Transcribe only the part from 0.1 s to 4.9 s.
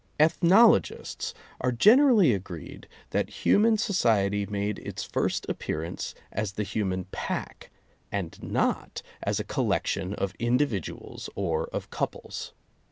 Ethnologists are generally agreed that human so ciety made